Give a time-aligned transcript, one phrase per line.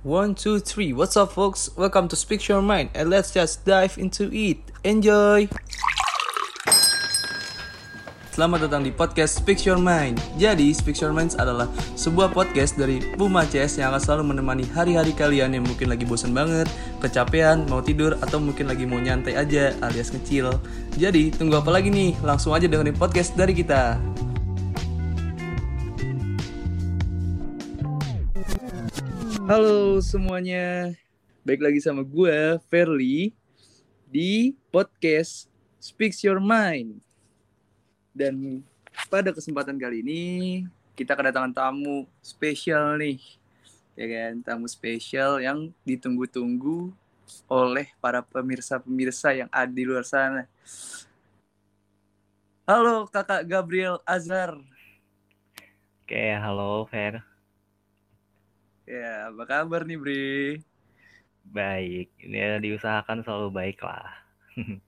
[0.00, 0.96] One, two, three.
[0.96, 1.68] What's up, folks?
[1.76, 4.56] Welcome to Speak Your Mind, and let's just dive into it.
[4.80, 5.44] Enjoy!
[8.32, 10.16] Selamat datang di podcast Speak Your Mind.
[10.40, 11.68] Jadi, Speak Your Minds adalah
[12.00, 16.32] sebuah podcast dari Puma CS yang akan selalu menemani hari-hari kalian yang mungkin lagi bosan
[16.32, 16.72] banget,
[17.04, 20.48] kecapean, mau tidur, atau mungkin lagi mau nyantai aja alias kecil.
[20.96, 22.16] Jadi, tunggu apa lagi nih?
[22.24, 24.00] Langsung aja dengerin podcast dari kita.
[29.50, 30.94] Halo semuanya,
[31.42, 33.34] baik lagi sama gue, Fairly,
[34.06, 35.50] di podcast
[35.82, 37.02] Speaks Your Mind.
[38.14, 38.62] Dan
[39.10, 40.22] pada kesempatan kali ini,
[40.94, 43.18] kita kedatangan tamu spesial nih,
[43.98, 46.94] ya kan, tamu spesial yang ditunggu-tunggu
[47.50, 50.46] oleh para pemirsa-pemirsa yang ada di luar sana.
[52.70, 54.62] Halo kakak Gabriel Azhar.
[56.06, 57.29] Oke, halo Fer.
[58.88, 60.30] Ya, apa kabar nih, Bre?
[61.50, 64.08] Baik, ini ya diusahakan selalu baik lah.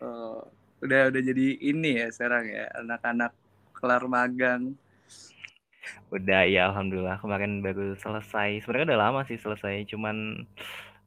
[0.00, 0.48] Oh,
[0.80, 3.36] udah udah jadi ini ya sekarang ya, anak-anak
[3.76, 4.72] kelar magang.
[6.08, 8.64] Udah ya, alhamdulillah kemarin baru selesai.
[8.64, 10.48] Sebenarnya udah lama sih selesai, cuman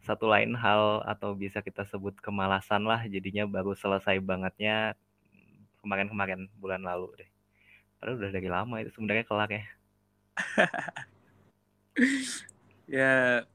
[0.05, 4.93] satu lain hal atau bisa kita sebut kemalasan lah, jadinya baru selesai bangetnya
[5.81, 7.29] kemarin-kemarin bulan lalu deh.
[7.97, 9.65] Padahal udah dari lama itu sebenarnya kelar ya.
[12.89, 13.45] Ya,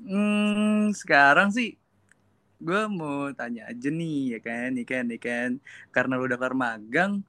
[0.00, 1.76] hmm, sekarang sih
[2.58, 5.50] gue mau tanya aja nih ya kan, nih kan, nih kan,
[5.94, 7.22] karena lu udah kelar magang,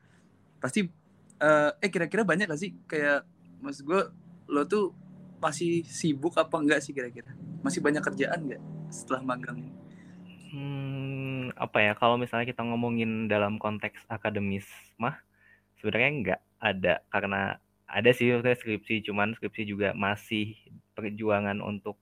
[0.57, 0.89] pasti
[1.37, 3.25] eh, eh kira-kira banyak gak sih kayak
[3.61, 4.01] maksud gue
[4.49, 4.89] lo tuh
[5.37, 7.29] masih sibuk apa enggak sih kira-kira?
[7.61, 8.61] Masih banyak kerjaan nggak
[8.91, 9.73] setelah magang ini?
[10.49, 14.65] Hmm, apa ya, kalau misalnya kita ngomongin dalam konteks akademis
[14.97, 15.21] mah,
[15.77, 20.53] sebenarnya nggak ada, karena ada sih skripsi, cuman skripsi juga masih
[20.93, 21.97] perjuangan untuk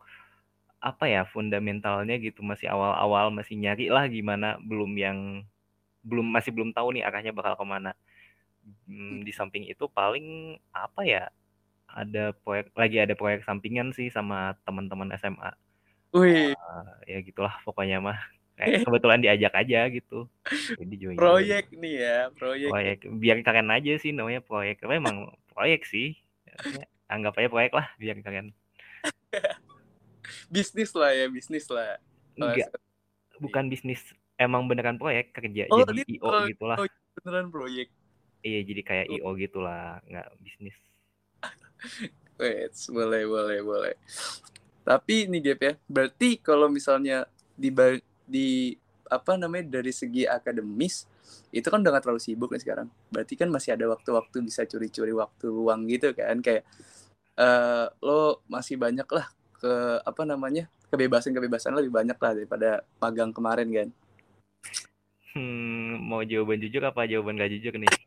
[0.83, 2.43] apa ya fundamentalnya gitu.
[2.43, 5.47] Masih awal-awal masih nyari lah gimana belum yang
[6.03, 7.91] belum masih belum tahu nih arahnya bakal ke mana.
[8.83, 11.23] Hmm, di samping itu paling apa ya
[11.87, 15.55] ada proyek lagi ada proyek sampingan sih sama teman-teman SMA
[16.15, 18.19] Wih, Eh, ya gitulah pokoknya mah.
[18.57, 20.25] Kayak kebetulan diajak aja gitu.
[20.81, 22.69] Jadi join proyek nih ya, proyek.
[22.73, 22.97] proyek.
[23.21, 24.81] Biar keren aja sih namanya proyek.
[24.81, 26.13] Tapi emang proyek sih
[27.09, 28.53] anggap aja proyek lah biar keren
[30.53, 31.97] Bisnis lah ya, bisnis lah.
[32.37, 32.69] enggak
[33.41, 34.03] bukan bisnis
[34.37, 37.87] emang beneran proyek kerja Oh, jadi IO pro- gitulah oh, beneran proyek.
[38.45, 39.15] iya jadi kayak Oh.
[39.17, 40.77] IO gitulah nggak bisnis
[42.37, 43.93] Wait, boleh, boleh, boleh.
[44.85, 47.25] Tapi nih Gap ya, berarti kalau misalnya
[47.57, 47.73] di
[48.29, 48.77] di
[49.09, 51.09] apa namanya dari segi akademis
[51.51, 52.87] itu kan udah gak terlalu sibuk nih sekarang.
[53.09, 56.63] Berarti kan masih ada waktu-waktu bisa curi-curi waktu luang gitu kan kayak
[57.37, 62.69] eh lo masih banyak lah ke apa namanya kebebasan-kebebasan lebih banyak lah daripada
[63.01, 63.89] magang kemarin kan.
[65.37, 67.89] hmm, mau jawaban jujur apa jawaban gak jujur nih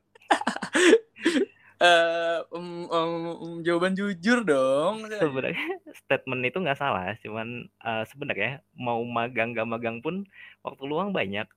[1.80, 5.08] Eh um, um, um, jawaban jujur dong.
[5.16, 10.28] sebenarnya statement itu nggak salah cuman eh, sebenarnya mau magang gak magang pun
[10.60, 11.48] waktu luang banyak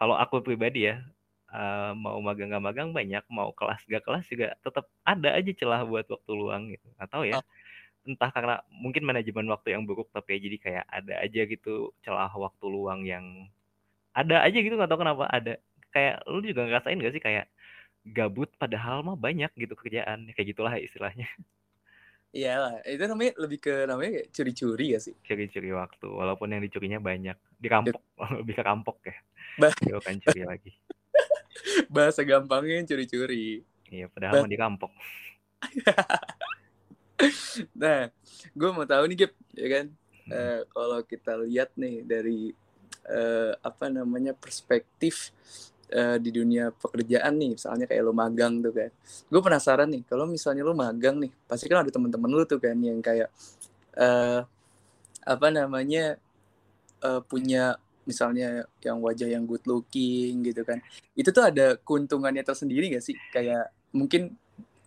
[0.00, 0.96] kalau aku pribadi ya
[1.52, 5.82] eh, mau magang gak magang banyak mau kelas gak kelas juga tetap ada aja celah
[5.86, 6.88] buat waktu luang gitu.
[6.98, 7.44] Atau ya Oh.
[8.08, 12.32] entah karena mungkin manajemen waktu yang buruk tapi ya jadi kayak ada aja gitu celah
[12.32, 13.26] waktu luang yang
[14.16, 15.54] ada aja gitu nggak tahu kenapa ada.
[15.94, 17.46] Kayak lu juga ngerasain gak sih kayak
[18.16, 21.28] gabut padahal mah banyak gitu kerjaan kayak gitulah istilahnya.
[22.30, 25.14] Iya lah, itu namanya lebih ke namanya curi-curi ya sih.
[25.26, 27.36] curi-curi waktu walaupun yang dicurinya banyak.
[27.60, 28.02] Dirampok
[28.40, 29.16] lebih ke rampok ya
[29.58, 29.72] Bah.
[29.80, 30.72] dia bukan curi lagi
[31.94, 33.66] Bahasa gampangnya curi-curi.
[33.90, 34.92] iya padahal mau dirampok
[37.76, 38.08] Nah,
[38.56, 39.86] gue mau tahu nih Gip, ya kan?
[40.24, 40.32] Hmm.
[40.32, 42.52] Eh, kalau kita lihat nih dari
[43.08, 45.34] eh, apa namanya perspektif
[45.92, 48.90] eh, di dunia pekerjaan nih, misalnya kayak lo magang tuh kan.
[49.28, 52.76] Gue penasaran nih, kalau misalnya lo magang nih, pasti kan ada teman-teman lo tuh kan
[52.80, 53.28] yang kayak
[54.00, 54.40] eh,
[55.26, 56.16] apa namanya
[57.04, 57.76] eh, punya
[58.10, 60.82] misalnya yang wajah yang good looking gitu kan.
[61.14, 63.14] Itu tuh ada keuntungannya tersendiri gak sih?
[63.30, 64.34] Kayak mungkin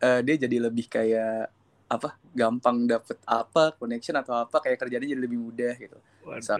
[0.03, 1.47] eh, dia jadi lebih kayak
[1.87, 5.97] apa gampang dapet apa connection atau apa kayak kerjanya jadi lebih mudah gitu.
[6.27, 6.59] Waduh.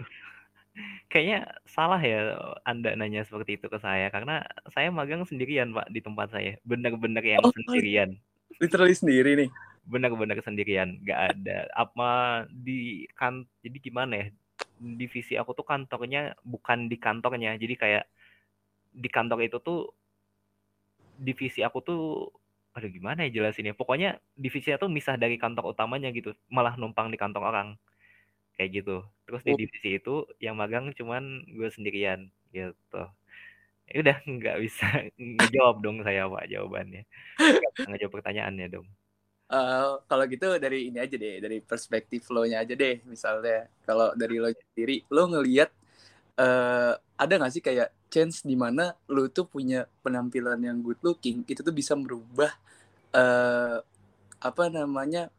[1.06, 2.34] Kayaknya salah ya
[2.66, 4.42] anda nanya seperti itu ke saya karena
[4.74, 8.18] saya magang sendirian pak di tempat saya benar-benar yang Oh, sendirian
[8.58, 9.50] Literally sendiri nih.
[9.84, 14.26] benar-benar sendirian nggak ada apa di kan jadi gimana ya
[15.00, 18.04] divisi aku tuh kantornya bukan di kantornya jadi kayak
[18.94, 19.80] di kantor itu tuh
[21.18, 22.02] divisi aku tuh
[22.74, 23.74] aduh gimana ya jelasinnya?
[23.78, 27.68] Pokoknya divisinya tuh misah dari kantor utamanya gitu malah numpang di kantor orang.
[28.58, 28.96] Kayak gitu.
[29.26, 29.58] Terus di Oh.
[29.58, 33.02] divisi itu yang magang cuman gue sendirian gitu.
[33.90, 34.86] Ya udah nggak bisa
[35.20, 37.02] ngejawab dong saya pak jawabannya.
[37.78, 38.88] Nggak ngejawab pertanyaannya dong
[39.54, 43.70] Eh, kalau gitu dari ini aja deh, dari perspektif lo nya aja deh, misalnya.
[43.86, 45.70] Kalau dari lo sendiri, lo ngelihat
[46.42, 51.46] eh, ada nggak sih kayak chance di mana lo tuh punya penampilan yang good looking,
[51.46, 52.50] itu tuh bisa merubah
[53.14, 53.78] eh,
[54.42, 55.30] apa namanya,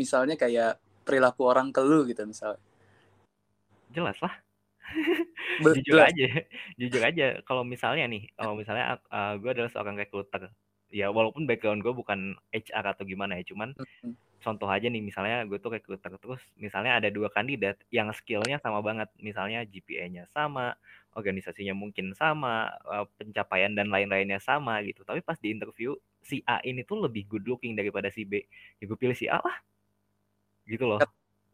[0.00, 2.62] misalnya kayak perilaku orang ke lo gitu misalnya.
[3.92, 4.32] jelas lah.
[5.76, 6.28] Jujur aja
[6.80, 7.26] jujur aja.
[7.44, 10.48] Kalau misalnya nih kalau misalnya uh, gue adalah seorang recruiter
[10.92, 13.72] ya walaupun background gue bukan HR atau gimana ya cuman
[14.04, 14.14] Hmm.
[14.42, 18.82] contoh aja nih misalnya gue tuh recruiter terus misalnya ada dua kandidat yang skillnya sama
[18.82, 19.06] banget.
[19.22, 20.74] Misalnya GPA-nya sama
[21.14, 25.06] organisasinya mungkin sama uh, pencapaian dan lain-lainnya sama gitu.
[25.06, 28.42] Tapi pas di interview si A ini tuh lebih good looking daripada si B.
[28.82, 29.56] Ya gue pilih si A lah.
[30.66, 30.98] Gitu loh.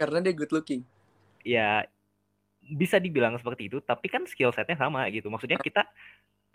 [0.01, 0.83] Karena dia good looking.
[1.47, 1.87] ya
[2.61, 5.29] bisa dibilang seperti itu tapi kan skill setnya sama gitu.
[5.29, 5.85] Maksudnya kita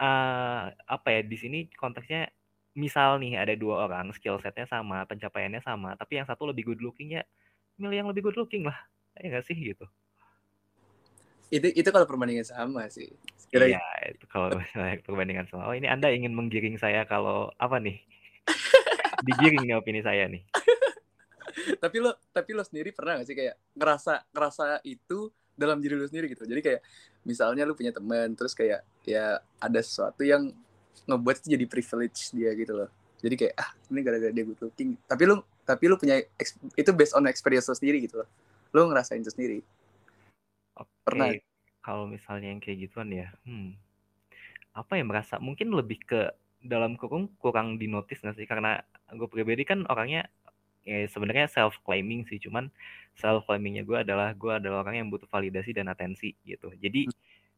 [0.01, 2.29] uh, apa ya di sini konteksnya
[2.73, 6.81] misal nih ada dua orang skill setnya sama pencapaiannya sama tapi yang satu lebih good
[6.81, 7.23] looking ya
[7.77, 8.77] milih yang lebih good looking lah.
[9.17, 9.85] Ya nggak sih gitu.
[11.53, 13.13] Itu itu kalau perbandingan sama sih.
[13.49, 14.49] Kira iya itu kalau
[15.05, 15.69] perbandingan sama.
[15.69, 18.01] Oh ini anda ingin menggiring saya kalau apa nih?
[19.25, 20.41] Digiring nih opini saya nih.
[21.77, 26.05] Tapi lo tapi lo sendiri pernah gak sih kayak ngerasa ngerasa itu dalam diri lo
[26.09, 26.49] sendiri gitu?
[26.49, 26.81] Jadi kayak
[27.23, 30.49] misalnya lo punya teman terus kayak ya ada sesuatu yang
[31.07, 32.89] ngebuat itu jadi privilege dia gitu loh.
[33.23, 34.99] Jadi kayak ah ini gara-gara dia good looking.
[35.07, 36.19] Tapi lo tapi lo punya
[36.75, 38.29] itu based on experience lo sendiri gitu loh.
[38.75, 39.59] Lo ngerasain itu sendiri.
[40.75, 41.31] Oke, Pernah.
[41.79, 43.77] kalau misalnya yang kayak gituan ya, hmm,
[44.73, 48.47] apa ya merasa mungkin lebih ke dalam kurung kurang dinotis nggak sih?
[48.49, 48.81] Karena
[49.13, 50.27] gue pribadi kan orangnya
[50.83, 52.67] ya sebenarnya self claiming sih, cuman
[53.15, 56.73] self claimingnya gue adalah gue adalah orang yang butuh validasi dan atensi gitu.
[56.75, 57.07] Jadi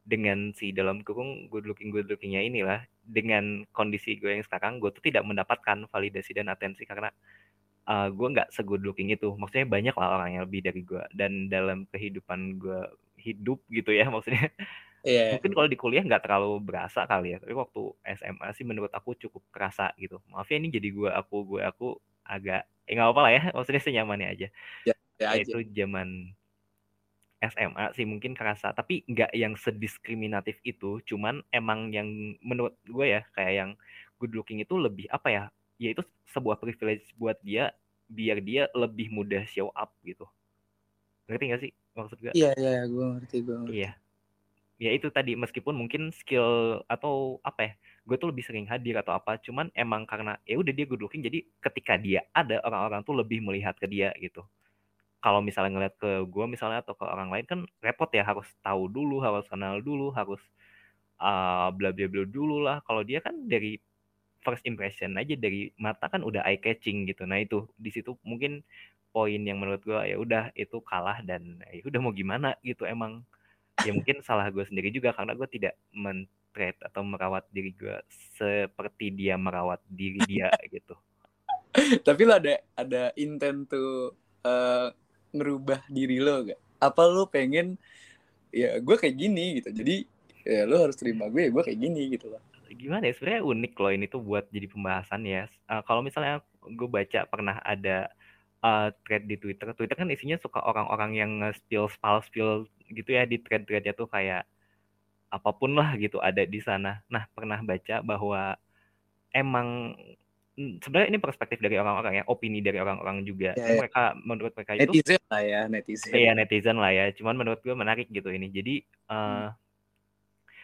[0.06, 4.94] dengan si dalam kurung good looking good lookingnya inilah dengan kondisi gue yang sekarang gue
[4.94, 7.10] tuh tidak mendapatkan validasi dan atensi karena
[7.90, 9.34] uh, gue nggak segood looking itu.
[9.34, 12.80] Maksudnya banyak lah orang yang lebih dari gue dan dalam kehidupan gue
[13.18, 14.50] hidup gitu ya maksudnya.
[15.06, 15.38] Iya.
[15.38, 19.14] mungkin kalau di kuliah nggak terlalu berasa kali ya tapi waktu SMA sih menurut aku
[19.14, 20.18] cukup kerasa gitu.
[20.34, 21.94] Maaf ya ini jadi gue aku gue aku
[22.26, 24.48] agak eh nggak apa lah ya maksudnya senyamannya aja.
[24.82, 25.46] Ya ya aja.
[25.46, 26.34] Itu zaman
[27.40, 32.08] SMA sih mungkin kerasa tapi nggak yang sediskriminatif itu cuman emang yang
[32.40, 33.70] menurut gue ya kayak yang
[34.16, 35.44] good looking itu lebih apa ya
[35.76, 36.00] ya itu
[36.32, 37.76] sebuah privilege buat dia
[38.08, 40.24] biar dia lebih mudah show up gitu.
[41.26, 42.32] Ngerti gak sih maksud gue?
[42.32, 43.74] Iya iya gue ngerti gue ngerti.
[43.82, 43.90] Iya.
[44.76, 47.72] Ya itu tadi meskipun mungkin skill atau apa ya
[48.06, 51.26] gue tuh lebih sering hadir atau apa cuman emang karena ya udah dia good looking
[51.26, 54.46] jadi ketika dia ada orang-orang tuh lebih melihat ke dia gitu
[55.20, 58.86] kalau misalnya ngeliat ke gue misalnya atau ke orang lain kan repot ya harus tahu
[58.86, 60.40] dulu harus kenal dulu harus
[61.20, 62.80] uh, bla bla bla dulu lah.
[62.84, 63.80] Kalau dia kan dari
[64.44, 67.26] first impression aja dari mata kan udah eye catching gitu.
[67.26, 68.62] Nah itu di situ mungkin
[69.10, 72.54] poin yang menurut gue ya udah itu kalah dan ya udah mau gimana?
[72.62, 73.24] gitu emang.
[73.84, 77.96] Ya mungkin salah gue sendiri juga karena gue tidak mentreat atau merawat diri gue
[78.38, 80.94] seperti dia merawat diri dia gitu.
[82.06, 84.16] Tapi lo ada ada intent tuh
[85.36, 87.76] ngerubah diri lo gak apa lo pengen
[88.52, 89.70] ya gue kayak gini gitu.
[89.72, 89.96] Jadi
[90.46, 92.42] ya lo harus terima gue ya gue kayak gini gitu loh.
[92.72, 93.12] Gimana ya?
[93.16, 95.48] Sebenarnya unik loh ini tuh buat jadi pembahasan ya.
[95.68, 98.10] Uh, kalau misalnya gue baca pernah ada
[98.60, 99.72] uh, thread di Twitter.
[99.72, 102.50] Twitter kan isinya suka orang-orang yang spill spill spill
[102.90, 104.46] gitu ya di thread-threadnya tuh kayak
[105.26, 107.02] apa pun lah gitu ada di sana.
[107.10, 108.54] Nah pernah baca bahwa
[109.34, 109.98] emang
[110.56, 113.80] sebenarnya ini perspektif dari orang-orang ya opini dari orang-orang juga Ya, Ini ya.
[113.84, 117.04] mereka menurut mereka itu netizen lah ya netizen Iya netizen lah ya.
[117.12, 118.48] Cuman menurut gue menarik gitu ini.
[118.48, 118.74] Jadi
[119.12, 119.52] uh,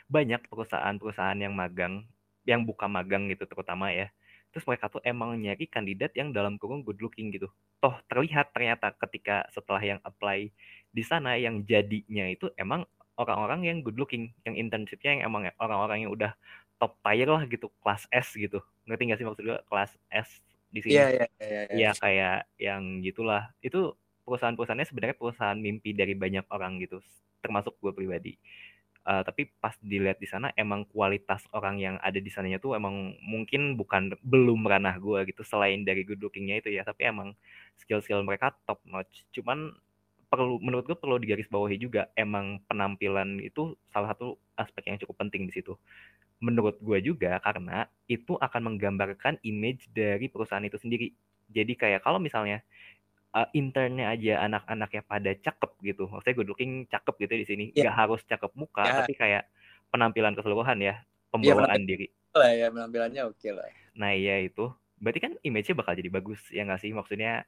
[0.09, 2.09] banyak perusahaan-perusahaan yang magang,
[2.49, 4.09] yang buka magang gitu terutama ya.
[4.53, 7.49] Terus mereka tuh emang nyari kandidat yang dalam kurung good looking gitu.
[7.81, 10.49] Toh terlihat ternyata ketika setelah yang apply
[10.93, 12.85] di sana yang jadinya itu emang
[13.17, 16.33] orang-orang yang good looking, yang internshipnya yang emang orang-orang yang udah
[16.83, 18.59] top tier lah gitu, kelas S gitu.
[18.91, 20.43] Ngerti gak sih maksud gue kelas S
[20.75, 20.99] di sini?
[20.99, 21.75] iya iya iya iya.
[21.79, 23.55] Iya kayak yang gitulah.
[23.63, 23.95] Itu
[24.27, 26.99] perusahaan-perusahaannya sebenarnya perusahaan mimpi dari banyak orang gitu,
[27.39, 28.35] termasuk gue pribadi.
[29.03, 33.19] Uh, tapi pas dilihat di sana emang kualitas orang yang ada di sananya tuh emang
[33.19, 37.35] mungkin bukan belum ranah gue gitu selain dari good lookingnya itu ya tapi emang
[37.83, 39.75] skill-skill mereka top notch cuman
[40.31, 45.45] perlu menurut gue perlu digarisbawahi juga emang penampilan itu salah satu aspek yang cukup penting
[45.45, 45.77] di situ
[46.43, 51.15] menurut gue juga karena itu akan menggambarkan image dari perusahaan itu sendiri
[51.47, 52.67] jadi kayak kalau misalnya
[53.33, 56.09] uh, internnya aja anak-anaknya pada cakep gitu.
[56.09, 57.65] Maksudnya good looking cakep gitu di sini.
[57.73, 58.95] Nggak harus cakep muka, Ya.
[59.05, 59.45] tapi kayak
[59.93, 62.07] penampilan keseluruhan ya, Iya, pembawaan penampilan diri.
[62.33, 63.69] lah ya, penampilannya oke lah.
[63.93, 64.73] Nah iya itu.
[64.97, 66.95] Berarti kan image-nya bakal jadi bagus, ya nggak sih?
[66.97, 67.45] Maksudnya,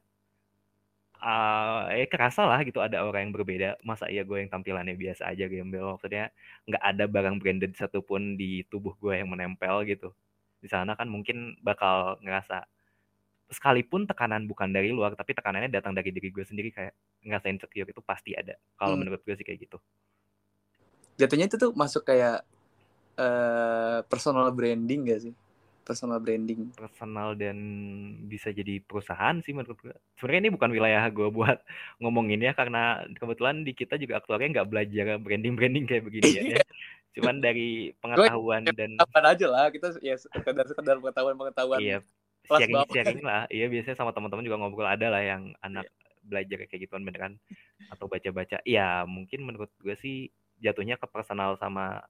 [1.25, 3.69] uh, eh kerasa lah gitu ada orang yang berbeda.
[3.81, 6.28] Masa iya gue yang tampilannya biasa aja gembel, maksudnya
[6.69, 10.12] nggak ada barang branded satupun di tubuh gue yang menempel gitu.
[10.61, 12.69] Di sana kan mungkin bakal ngerasa
[13.52, 16.93] sekalipun tekanan bukan dari luar, tapi tekanannya datang dari diri gue sendiri kayak
[17.25, 18.57] ngerasa insecure itu pasti ada.
[18.76, 19.00] Kalau Hmm.
[19.00, 19.78] menurut gue sih kayak gitu.
[21.14, 22.43] Jatuhnya itu tuh masuk kayak
[23.14, 25.35] eh personal branding gak sih?
[25.85, 26.73] Personal branding.
[26.73, 27.57] Personal dan
[28.25, 29.93] bisa jadi perusahaan sih menurut gue.
[30.17, 31.61] Sebenarnya ini bukan wilayah gue buat
[32.03, 36.64] ngomongin ya karena kebetulan di kita juga aktualnya nggak belajar branding-branding kayak beginian ya.
[37.12, 41.99] Cuman dari pengetahuan dan Kapan aja lah kita ya sekedar sekedar pengetahuan-pengetahuan iya
[42.49, 43.45] kelas sharing sharing lah.
[43.53, 45.85] Iya biasanya sama teman-teman juga ngobrol ada lah yang anak
[46.25, 47.37] belajar kayak gituan beneran
[47.93, 48.64] atau baca-baca.
[48.64, 50.33] Ya mungkin menurut gue sih
[50.64, 52.00] jatuhnya ke personal sama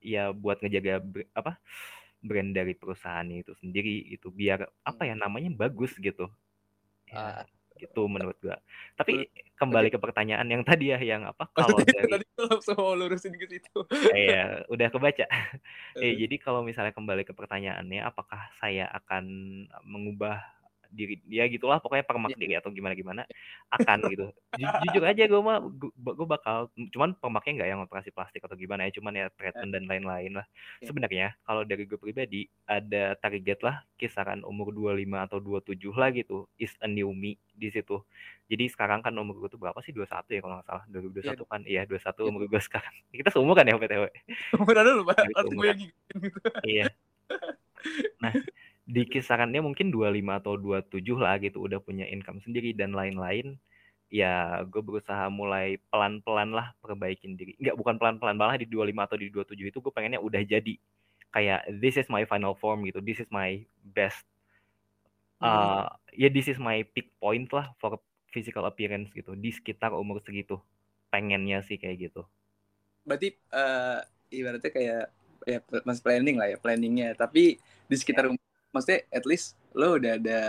[0.00, 1.04] ya buat ngejaga
[1.36, 1.60] apa
[2.22, 6.30] brand dari perusahaan itu sendiri itu biar apa ya namanya bagus gitu.
[7.10, 7.44] Ya, Ah.
[7.76, 8.56] gitu menurut gua.
[8.94, 9.26] Tapi
[9.58, 12.94] kembali ke pertanyaan yang tadi ya yang apa kalau Maksudnya dari tadi tuh langsung mau
[12.94, 13.78] lurusin ke situ.
[14.14, 15.26] Eh, ya udah kebaca.
[15.98, 16.14] Eh.
[16.16, 19.24] jadi kalau misalnya kembali ke pertanyaannya, apakah saya akan
[19.82, 20.40] mengubah
[20.92, 22.38] diri ya gitulah pokoknya permak Iya.
[22.38, 23.22] diri atau gimana gimana
[23.76, 25.58] akan gitu Ju- jujur aja gue mah
[25.96, 29.84] gue bakal cuman permaknya nggak yang operasi plastik atau gimana ya cuman ya treatment dan
[29.84, 30.46] lain-lain lah
[30.78, 30.86] Iya.
[30.86, 36.44] sebenarnya kalau dari gue pribadi ada target lah kisaran umur 25 atau 27 lah gitu
[36.56, 38.04] is a new me di situ
[38.46, 41.44] jadi sekarang kan umur gue tuh berapa sih 21 ya kalau nggak salah 2021 Iya.
[41.46, 42.28] kan iya 21 Iya.
[42.28, 44.04] umur gue sekarang kita seumuran ya btw
[44.54, 45.16] Umuran dulu, Pak.
[45.24, 45.56] Gitu.
[46.62, 46.86] Iya.
[48.22, 48.30] Nah,
[48.82, 53.58] di kisarannya mungkin 25 atau 27 lah gitu udah punya income sendiri dan lain-lain.
[54.12, 57.56] Ya, gue berusaha mulai pelan-pelan lah perbaikin diri.
[57.56, 60.74] Enggak, bukan pelan-pelan malah di 25 atau di 27 itu gue pengennya udah jadi.
[61.32, 63.00] Kayak this is my final form gitu.
[63.00, 64.20] This is my best
[65.42, 65.50] Hmm.
[65.50, 65.84] uh,
[66.14, 67.98] ya this is my peak point lah for
[68.30, 70.62] physical appearance gitu di sekitar umur segitu.
[71.10, 72.22] Pengennya sih kayak gitu.
[73.02, 73.98] Berarti eh
[74.32, 75.04] ibaratnya kayak
[75.42, 77.18] ya mas planning lah ya planningnya.
[77.18, 77.58] Tapi
[77.90, 78.41] di sekitar umur,
[78.72, 80.40] maksudnya at least lo udah ada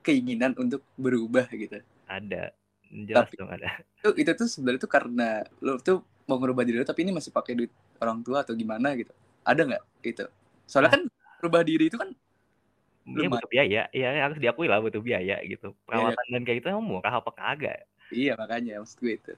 [0.00, 1.78] keinginan untuk berubah gitu.
[2.04, 2.52] Ada
[2.88, 3.68] jelas Tapi- dong ada.
[3.98, 7.28] Itu itu tuh sebenarnya tuh karena lo tuh mau ngerubah diri lo tapi ini masih
[7.28, 9.10] pakai duit orang tua atau gimana gitu.
[9.42, 10.24] Ada nggak gitu?
[10.64, 11.02] Soalnya kan
[11.38, 12.10] berubah diri itu kan
[13.08, 13.32] Iya Lumayan.
[13.40, 15.72] butuh biaya, iya harus diakui lah butuh biaya gitu.
[15.72, 17.88] Iya, Perawatan dan kayak gitu emang murah apa kagak?
[18.08, 19.32] iya makanya maksud gue itu.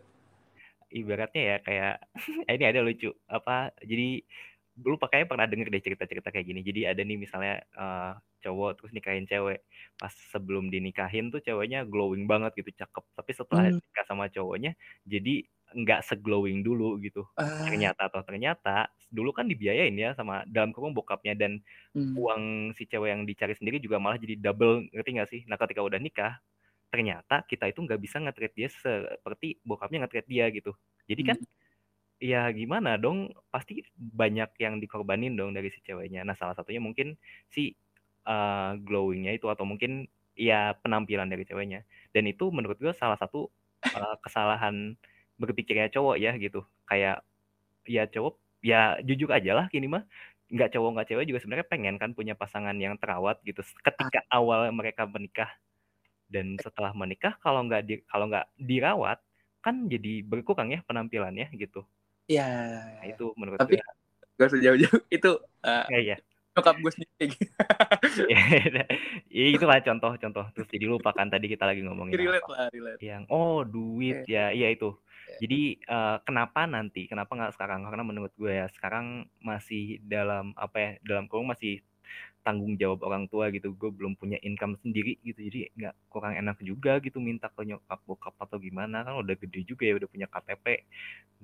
[0.90, 1.94] Ibaratnya ya kayak
[2.50, 4.26] ini ada lucu apa jadi
[4.84, 6.60] lu pakai pernah denger deh cerita-cerita kayak gini.
[6.66, 8.12] Jadi ada nih misalnya eh,
[8.44, 9.64] cowok terus nikahin cewek.
[10.00, 13.04] Pas sebelum dinikahin tuh ceweknya glowing banget gitu, cakep.
[13.16, 13.80] Tapi setelah Hmm.
[13.88, 14.75] nikah sama cowoknya
[15.06, 15.44] jadi
[15.76, 17.25] nggak seglowing dulu gitu.
[17.37, 21.60] Ah, Ternyata atau ternyata dulu kan dibiayain ya sama dalam kurung bokapnya dan
[21.94, 22.16] hmm.
[22.16, 25.40] uang si cewek yang dicari sendiri juga malah jadi double ngerti gak sih?
[25.46, 26.38] Nah ketika udah nikah
[26.90, 30.75] ternyata kita itu nggak bisa nge-treat dia seperti bokapnya nge-treat dia gitu.
[31.06, 31.38] Jadi kan
[32.21, 36.23] ya gimana dong pasti banyak yang dikorbanin dong dari si ceweknya.
[36.23, 37.17] Nah salah satunya mungkin
[37.49, 37.73] si
[38.29, 40.05] uh, glowingnya itu atau mungkin
[40.37, 41.83] ya penampilan dari ceweknya.
[42.12, 43.49] Dan itu menurut gue salah satu
[43.97, 44.95] uh, kesalahan
[45.41, 46.61] berpikirnya cowok ya gitu.
[46.85, 47.25] Kayak
[47.89, 50.05] ya cowok ya jujur aja lah gini mah
[50.50, 54.69] nggak cowok nggak cewek juga sebenarnya pengen kan punya pasangan yang terawat gitu ketika awal
[54.75, 55.49] mereka menikah
[56.29, 59.19] dan setelah menikah kalau nggak di, kalau nggak dirawat
[59.62, 61.87] kan jadi berkurang ya penampilannya gitu
[62.30, 62.46] Ya,
[63.02, 63.82] nah itu menurut Tapi- gue
[64.38, 65.00] gak usah jauh-jauh.
[65.18, 65.30] Itu
[65.66, 66.16] eh, ya ya
[66.50, 67.46] nyokap gue sendiri gitu.
[69.30, 72.68] ya itu lah contoh-contoh terus jadi lupa kan tadi kita lagi ngomongin relate apa lah,
[72.75, 72.99] relate.
[72.99, 74.26] yang oh duit.
[74.26, 74.99] Ya iya itu.
[75.38, 77.87] Jadi eh, kenapa nanti kenapa nggak sekarang?
[77.87, 81.80] Karena menurut gue ya sekarang masih dalam apa ya dalam kurung masih
[82.40, 86.56] tanggung jawab orang tua gitu gue belum punya income sendiri gitu jadi nggak kurang enak
[86.64, 90.26] juga gitu minta ke nyokap bokap atau gimana kan udah gede juga ya udah punya
[90.28, 90.88] KTP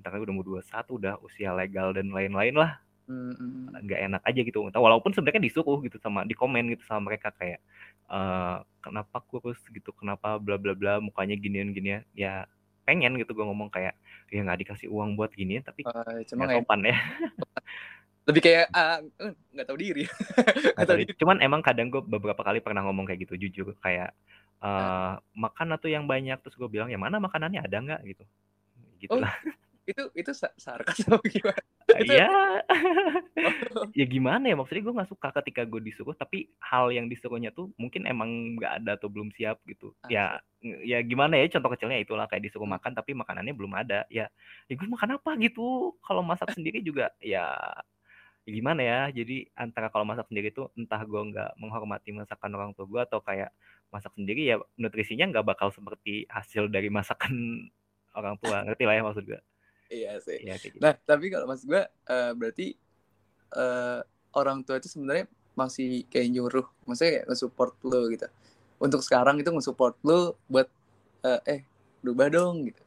[0.01, 0.65] ntar udah mau 21
[0.97, 2.77] udah usia legal dan lain-lain lah.
[3.07, 3.87] Hmm, hmm.
[3.87, 4.67] nggak enak aja gitu.
[4.67, 7.63] Walaupun sebenarnya disuruh gitu sama di komen gitu sama mereka kayak
[8.07, 12.03] eh kenapa kurus gitu kenapa bla bla bla mukanya ginian ginian.
[12.13, 12.45] Ya
[12.87, 13.99] pengen gitu gue ngomong kayak
[14.31, 16.95] ya nggak dikasih uang buat ginian tapi Eh, cuma sopan ya
[18.27, 20.03] lebih kayak ah, eh, nggak tahu diri.
[20.75, 21.13] Nggak tahu diri.
[21.15, 24.11] cuman emang kadang gue beberapa kali pernah ngomong kayak gitu jujur kayak
[24.57, 28.23] eh makan atau yang banyak terus gue bilang ya mana makanannya ada nggak gitu
[28.99, 29.31] gitu Oh, lah
[29.87, 31.63] Itu itu sa- sarkas atau gimana?
[32.03, 32.27] Iya.
[33.95, 37.71] ya gimana ya maksudnya gue nggak suka ketika gue disuruh tapi hal yang disuruhnya tuh
[37.79, 39.95] mungkin emang nggak ada atau belum siap gitu.
[40.11, 42.75] Ya ya gimana ya contoh kecilnya itulah kayak disuruh Hmm.
[42.75, 44.03] makan tapi makanannya belum ada.
[44.11, 44.27] Ya
[44.67, 45.95] ya gue makan apa gitu.
[46.03, 47.55] Kalau masak sendiri juga ya
[48.47, 48.99] ya gimana ya.
[49.11, 53.19] Jadi antara kalau masak sendiri tuh entah gue nggak menghormati masakan orang tua gue atau
[53.19, 53.51] kayak
[53.91, 57.67] masak sendiri ya nutrisinya nggak bakal seperti hasil dari masakan
[58.17, 58.63] orang tua.
[58.63, 59.41] Ngerti lah ya maksud gue.
[59.91, 60.39] Iya sih.
[60.47, 60.79] Ya gitu.
[60.79, 62.67] Nah, tapi kalau mas gue eh, berarti
[63.51, 63.99] eh,
[64.31, 65.27] orang tua itu sebenarnya
[65.57, 68.27] masih kayak nyuruh, maksudnya kayak nge-support lo gitu.
[68.79, 70.71] Untuk sekarang itu nge-support lo buat
[71.27, 71.61] eh, eh
[71.99, 72.86] berubah dong gitu.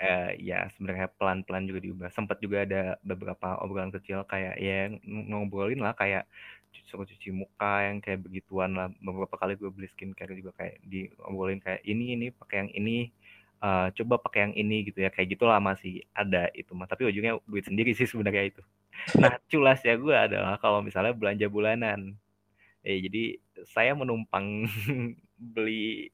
[0.00, 2.08] Eh ya sebenarnya pelan-pelan juga diubah.
[2.16, 6.24] Sempat juga ada beberapa obrolan kecil kayak ya ng- ngobrolin lah kayak
[6.90, 8.88] suruh cuci muka yang kayak begituan lah.
[9.06, 12.96] Beberapa kali gue beli skincare juga kayak diobrolin kayak ini ini pakai yang ini
[13.64, 15.10] eh, coba pakai yang ini gitu ya.
[15.14, 16.88] Kayak gitulah masih ada itu mah.
[16.90, 18.62] Tapi ujungnya duit sendiri sih sebenarnya itu.
[19.22, 22.16] Nah culas ya gue adalah kalau misalnya belanja bulanan.
[22.84, 23.22] Eh jadi
[23.74, 24.68] saya menumpang
[25.54, 26.10] beli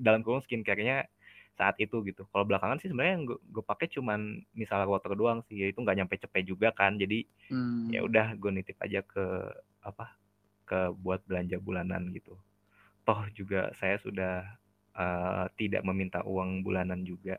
[0.00, 1.06] dalam kurung skincare-nya
[1.54, 2.26] saat itu gitu.
[2.30, 5.78] Kalau belakangan sih sebenarnya yang gue, gue pakai cuman misalnya water doang sih ya itu
[5.82, 6.98] nggak nyampe cepet juga kan.
[6.98, 7.92] Jadi Hmm.
[7.92, 9.24] ya udah gue nitip aja ke
[9.84, 10.16] apa
[10.64, 12.34] ke buat belanja bulanan gitu.
[13.04, 14.42] Toh juga saya sudah
[14.96, 17.38] eh, tidak meminta uang bulanan juga.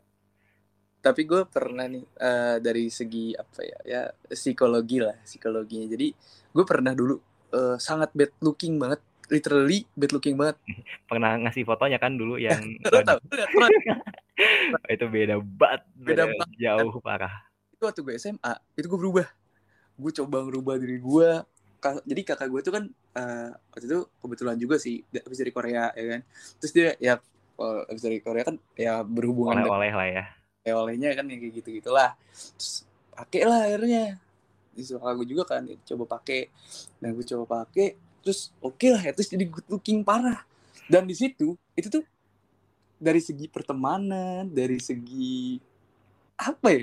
[1.02, 5.86] Tapi gue pernah nih eh, dari segi apa ya, ya psikologi lah, psikologinya.
[5.94, 6.08] Jadi
[6.50, 7.14] gue pernah dulu
[7.54, 10.56] eh, sangat bad looking banget, literally bad looking banget.
[11.10, 12.60] pernah ngasih fotonya kan dulu yang
[12.92, 13.18] Lo tau?
[14.92, 16.48] Itu beda banget Beda beda banget.
[16.60, 17.34] jauh parah.
[17.72, 19.26] Itu waktu gue SMA itu gue berubah.
[19.96, 21.30] Gue coba ngerubah diri gue
[22.02, 26.04] jadi kakak gue tuh kan eh, waktu itu kebetulan juga sih habis dari Korea ya
[26.18, 26.20] kan.
[26.60, 27.14] Terus dia ya
[27.56, 30.24] habis dari Korea kan ya berhubungan oleh-oleh lah ya.
[30.74, 32.18] olehnya kan yang kayak gitu gitulah
[32.58, 34.18] terus pakai lah akhirnya.
[34.76, 36.52] Disuruh gue juga kan coba pakai.
[37.00, 40.42] Dan gue coba pakai terus oke lah ya terus jadi good looking parah
[40.90, 42.02] dan di situ itu tuh
[42.98, 45.62] dari segi pertemanan dari segi
[46.34, 46.82] apa ya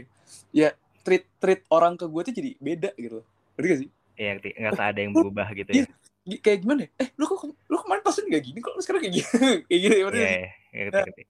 [0.56, 0.70] ya
[1.04, 3.26] treat treat orang ke gue tuh jadi beda gitu loh
[3.60, 4.50] ngerti gak sih Iya, ngerti.
[4.62, 5.86] nggak ada yang berubah gitu ya.
[6.22, 6.90] Gi- kayak gimana ya?
[7.02, 9.26] eh lu kok lu kemarin pasen gak gini kok lu sekarang kayak gini
[9.68, 10.14] kayak gini Iya, sih?
[10.14, 11.24] iya, ngerti, ngerti.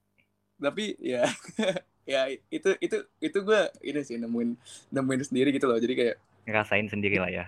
[0.59, 1.23] tapi ya
[2.13, 2.21] ya
[2.51, 4.49] itu itu itu gue ini sih nemuin
[4.91, 7.45] nemuin sendiri gitu loh jadi kayak Ngerasain sendiri lah ya.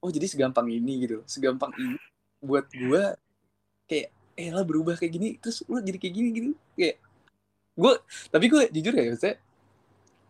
[0.00, 1.96] Oh jadi segampang ini gitu segampang ini
[2.42, 3.02] buat gue
[3.86, 6.96] kayak eh lah berubah kayak gini terus lu jadi kayak gini gitu kayak
[7.76, 7.92] gue
[8.28, 9.36] tapi gue jujur ya maksudnya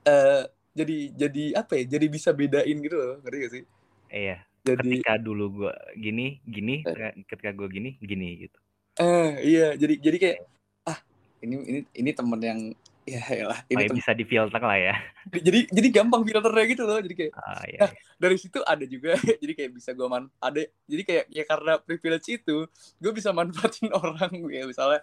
[0.07, 0.45] eh
[0.77, 3.65] jadi jadi apa ya jadi bisa bedain gitu loh ngerti gak sih
[4.07, 4.37] Iya.
[4.63, 6.83] jadi Ketika dulu gua gini, gini,
[7.27, 8.59] ketika gua gini, gini gitu.
[9.03, 10.39] eh iya jadi jadi kayak
[10.87, 10.99] ah
[11.43, 12.61] ini ini ini temen yang
[13.07, 13.59] ya lah.
[13.61, 14.95] Oh, ini ya temen bisa difilter lah ya.
[15.31, 16.99] jadi jadi gampang filternya gitu loh.
[16.99, 20.59] Jadi kayak Ah, iya, Nah, dari situ ada juga jadi kayak bisa gue man ada
[20.85, 22.57] jadi kayak ya karena privilege itu
[22.97, 24.31] gue bisa manfaatin orang.
[24.51, 25.01] Ya misalnya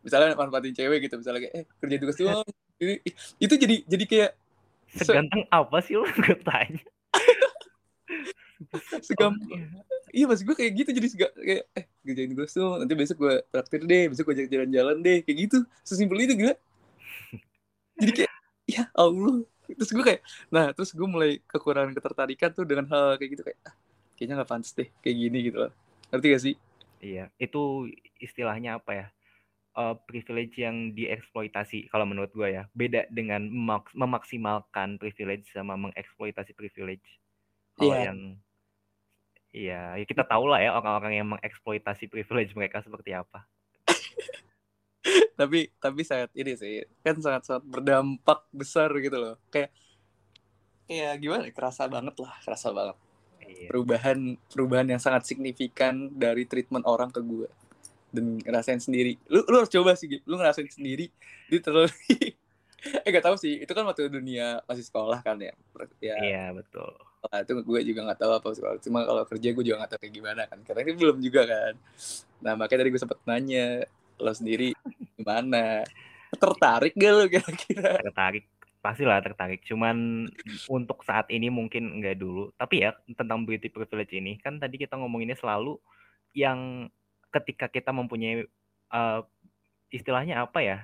[0.00, 1.14] misalnya manfaatin cewek gitu.
[1.16, 2.46] Misalnya kayak eh kerja tugas doang.
[2.82, 2.94] Ini
[3.38, 4.30] itu jadi jadi kayak
[4.90, 6.02] se- Seganteng apa sih lu?
[6.10, 6.82] Gue tanya?
[9.00, 9.66] segampang Oh, iya.
[10.12, 10.90] iya mas gue kayak gitu.
[10.90, 12.82] Jadi sega- kayak eh kerjain tugas doang.
[12.82, 14.04] Nanti besok gue traktir deh.
[14.10, 15.22] Besok gue jalan-jalan deh.
[15.22, 15.58] Kayak gitu.
[15.82, 16.54] Sesimpel itu gila
[18.00, 18.32] jadi kayak
[18.64, 23.30] ya Allah terus gue kayak nah terus gue mulai kekurangan ketertarikan tuh dengan hal kayak
[23.32, 23.74] gitu kayak ah,
[24.16, 25.72] kayaknya nggak pantas deh kayak gini gitu loh
[26.12, 26.56] ngerti gak sih
[27.04, 29.06] Iya, itu istilahnya apa ya?
[29.76, 32.64] Eh, privilege yang dieksploitasi kalau menurut gua ya.
[32.72, 37.04] Beda dengan memaks- memaksimalkan privilege sama mengeksploitasi privilege.
[37.76, 38.04] Kalau Iya.
[38.08, 38.18] yang
[39.54, 43.46] Iya, ya kita tahu lah ya orang-orang yang mengeksploitasi privilege mereka seperti apa.
[45.34, 49.34] tapi tapi sangat ini sih kan sangat sangat berdampak besar gitu loh.
[49.50, 49.74] Kayak
[50.86, 52.96] kayak gimana kerasa banget lah kerasa banget.
[53.44, 53.68] Iya.
[53.68, 57.44] perubahan perubahan yang sangat signifikan dari treatment orang ke gue
[58.14, 59.18] dan ngerasain sendiri.
[59.28, 61.10] Lu lu harus coba sih lu ngerasain sendiri.
[61.50, 61.90] Di terlalu
[63.04, 63.60] eh gak tahu sih.
[63.60, 65.52] Itu kan waktu dunia masih sekolah kan ya?
[65.98, 66.16] Ya.
[66.22, 66.94] Iya, betul.
[66.94, 68.76] sekolah itu gue juga nggak tahu apa sekolah.
[68.84, 70.58] Cuma kalau kerja gue juga nggak tahu kayak gimana kan.
[70.62, 71.74] Karena ini belum juga kan.
[72.44, 73.66] Nah makanya tadi gue sempet nanya
[74.18, 74.74] lo sendiri
[75.18, 75.82] gimana
[76.34, 78.44] tertarik gak lo kira-kira Tertarik,
[78.82, 79.62] pastilah tertarik.
[79.64, 80.28] Cuman
[80.66, 82.50] untuk saat ini mungkin enggak dulu.
[82.58, 85.78] Tapi ya tentang beauty privilege ini kan tadi kita ngomonginnya selalu
[86.34, 86.90] yang
[87.30, 88.44] ketika kita mempunyai
[88.90, 89.20] eh,
[89.94, 90.78] istilahnya apa ya?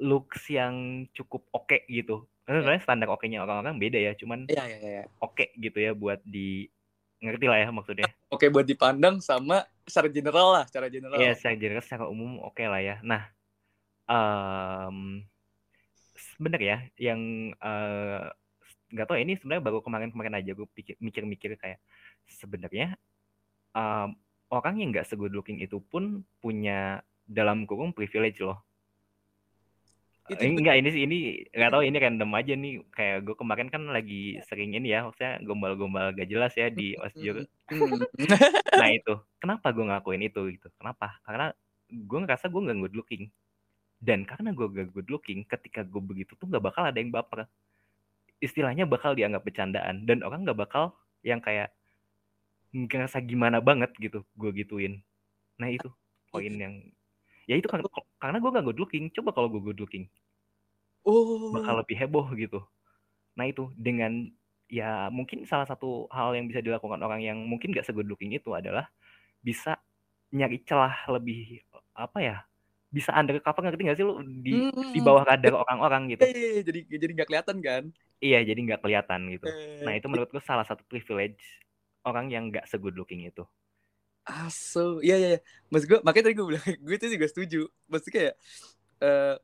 [0.00, 2.24] looks yang cukup oke gitu.
[2.48, 5.04] Karena sebenarnya standar oke-nya orang-orang beda ya, cuman Iya iya iya.
[5.20, 6.66] oke gitu ya buat di
[7.20, 8.08] ngerti lah ya maksudnya.
[8.32, 11.18] Oke buat dipandang sama secara general lah, secara general.
[11.18, 12.96] Iya, secara general secara umum oke lah ya.
[13.02, 13.26] Nah,
[14.06, 15.26] em
[16.40, 18.24] bener ya yang eh,
[18.90, 20.66] nggak tahu ini sebenarnya baru kemarin-kemarin aja gue
[20.98, 21.78] mikir-mikir kayak
[22.26, 22.98] sebenarnya
[23.76, 24.18] um,
[24.50, 28.58] orang yang nggak se good looking itu pun punya dalam kurung privilege loh
[30.28, 31.18] itu enggak ini sih ini
[31.50, 32.72] nggak tahu ini random aja nih.
[32.92, 37.46] Kayak gue kemarin kan lagi sering ini ya maksudnya gombal-gombal gak jelas ya di osjur
[38.80, 40.68] nah itu kenapa gue ngakuin itu gitu?
[40.76, 41.18] Kenapa?
[41.24, 41.54] Karena
[41.90, 43.24] gue ngerasa gue nggak good looking.
[44.00, 47.48] Dan karena gue gak good looking ketika gue begitu tuh nggak bakal ada yang baper.
[48.42, 50.04] Istilahnya bakal dianggap bercandaan.
[50.04, 51.72] Dan orang nggak bakal yang kayak
[52.70, 55.02] ngerasa gimana banget gitu gue gituin.
[55.58, 55.90] Nah itu
[56.30, 56.86] poin yang
[57.48, 57.80] ya itu kan
[58.20, 60.06] karena gue gak good looking coba kalau gue good looking
[61.04, 61.52] oh.
[61.54, 62.60] bakal lebih heboh gitu.
[63.36, 64.28] Nah itu dengan
[64.70, 68.52] ya mungkin salah satu hal yang bisa dilakukan orang yang mungkin gak segood looking itu
[68.54, 68.86] adalah
[69.40, 69.80] bisa
[70.30, 71.64] nyari celah lebih
[71.96, 72.36] apa ya
[72.90, 74.18] bisa undercover ngerti gak sih lu?
[74.22, 74.92] Di hmm.
[74.94, 76.22] di bawah radar orang-orang gitu.
[76.26, 77.82] Eh, jadi jadi nggak kelihatan kan?
[78.20, 79.46] Iya jadi nggak kelihatan gitu.
[79.48, 81.40] Eh, nah itu menurut gue salah satu privilege
[82.04, 83.44] orang yang nggak segood looking itu
[84.24, 85.40] aso iya iya ya.
[85.72, 87.60] mas gue makanya tadi gue bilang gue itu juga setuju.
[87.88, 88.34] Maksudnya kayak
[89.02, 89.36] uh,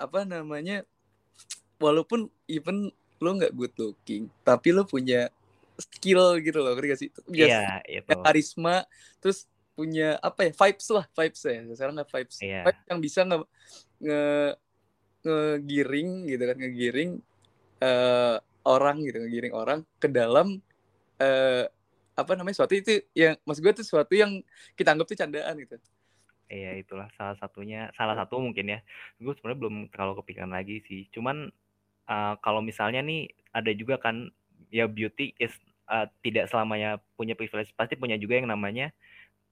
[0.00, 0.82] apa namanya
[1.78, 2.90] walaupun even
[3.22, 5.30] lo nggak good looking tapi lo punya
[5.78, 7.10] skill gitu loh ngerti gak sih?
[7.30, 8.14] Iya itu.
[8.22, 8.86] karisma
[9.18, 11.58] terus punya apa ya vibes lah vibes ya.
[11.74, 12.36] Sekarang nggak vibes.
[12.38, 12.64] Yeah.
[12.66, 13.38] vibes yang bisa nge,
[13.98, 14.22] nge
[15.24, 17.10] ngegiring gitu kan ngegiring
[17.80, 18.36] uh,
[18.68, 20.60] orang gitu ngegiring orang ke dalam
[21.18, 21.64] uh,
[22.14, 24.40] apa namanya suatu itu yang mas gue tuh sesuatu yang
[24.78, 25.76] kita anggap tuh candaan gitu.
[26.46, 28.78] Iya itulah salah satunya salah satu mungkin ya.
[29.18, 31.10] Gue sebenarnya belum terlalu kepikiran lagi sih.
[31.10, 31.50] Cuman
[32.06, 34.30] uh, kalau misalnya nih ada juga kan
[34.70, 35.54] ya beauty is
[35.90, 38.94] uh, tidak selamanya punya privilege pasti punya juga yang namanya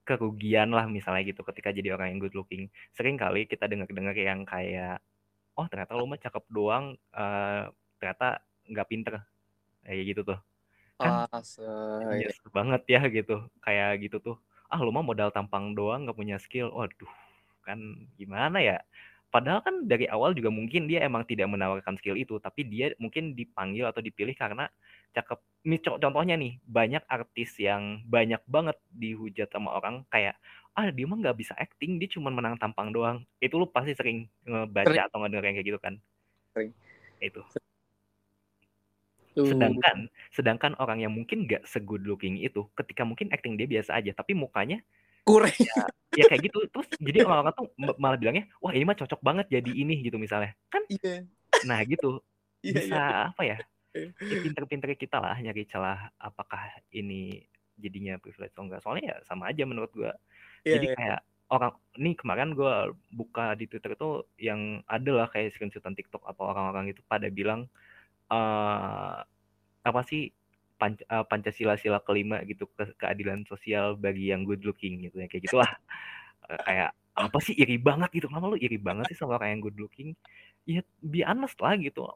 [0.03, 2.71] kerugian lah misalnya gitu ketika jadi orang yang good looking.
[2.95, 5.03] Sering kali kita dengar-dengar yang kayak
[5.59, 7.67] oh ternyata lo mah cakep doang uh,
[7.99, 9.15] ternyata nggak pinter.
[9.83, 10.39] Kayak gitu tuh
[11.03, 11.15] kan
[12.23, 12.31] ya.
[12.55, 13.37] banget ya gitu.
[13.61, 14.37] Kayak gitu tuh
[14.73, 16.71] ah lu mah modal tampang doang nggak punya skill.
[16.73, 17.11] Waduh
[17.67, 17.79] kan
[18.17, 18.79] gimana ya?
[19.33, 23.33] Padahal kan dari awal juga mungkin dia emang tidak menawarkan skill itu tapi dia mungkin
[23.33, 24.69] dipanggil atau dipilih karena
[25.17, 25.41] cakep.
[25.65, 30.37] Ini contohnya nih banyak artis yang banyak banget dihujat sama orang kayak
[30.73, 33.25] ah dia mah nggak bisa acting dia cuma menang tampang doang.
[33.41, 35.95] Itu lu pasti sering ngebaca atau ngedenger kayak gitu kan?
[36.53, 36.71] Sering.
[37.21, 37.41] Itu
[39.37, 39.97] Sedangkan
[40.33, 44.37] sedangkan orang yang mungkin gak se-good looking itu, ketika mungkin acting dia biasa aja, tapi
[44.37, 44.81] mukanya
[45.23, 45.87] kurang ya,
[46.19, 46.67] ya kayak gitu.
[46.67, 50.53] Terus jadi orang-orang tuh malah bilangnya, "Wah, ini mah cocok banget jadi ini," gitu misalnya.
[50.67, 51.25] Kan Iya.
[51.67, 52.19] Nah, gitu.
[52.63, 53.27] Iya, Bisa iya.
[53.35, 53.59] apa ya?
[54.33, 56.65] Ya pinter-pinter kita lah nyari celah apakah
[56.95, 57.45] ini
[57.77, 58.81] jadinya privilege atau enggak.
[58.81, 60.15] Soalnya ya sama aja menurut gua.
[60.65, 60.95] Iya, jadi iya.
[60.97, 61.21] kayak
[61.53, 66.55] orang nih kemarin gua buka di Twitter tuh yang ada lah kayak screenshotan TikTok atau
[66.55, 67.69] orang-orang itu pada bilang
[68.33, 69.21] uh,
[69.83, 70.33] apa sih
[70.81, 75.29] panc uh, Pancasila sila kelima gitu ke keadilan sosial bagi yang good looking gitu ya
[75.29, 75.71] kayak gitulah.
[76.49, 79.63] Uh, kayak apa sih iri banget gitu kenapa lu iri banget sih sama orang yang
[79.63, 80.17] good looking?
[80.65, 82.09] Ya be honest lah gitu.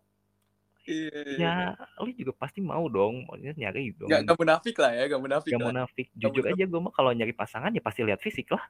[0.86, 1.54] Iya, ya
[1.98, 4.06] lu juga pasti mau dong maksudnya nyari dong.
[4.06, 6.06] Gak, gak munafik lah ya gak munafik gak munafik.
[6.14, 8.62] Jujur aja gue mah kalau nyari pasangan ya pasti lihat fisik lah.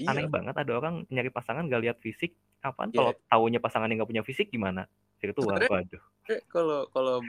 [0.00, 0.16] Iya.
[0.16, 2.34] aneh banget ada orang nyari pasangan gak lihat fisik.
[2.58, 2.98] Apaan yeah.
[2.98, 6.02] kalau tahunya pasangan yang gak punya fisik gimana virtual waduh.
[6.48, 7.20] kalau kalau